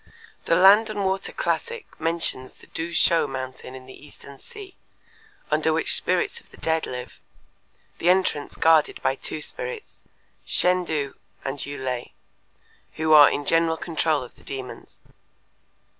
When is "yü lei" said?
11.59-12.13